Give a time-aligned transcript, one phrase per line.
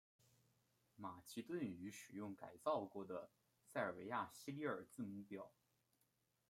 [0.95, 3.29] 马其顿语使用改造过的
[3.63, 5.51] 塞尔维亚西里尔字母表。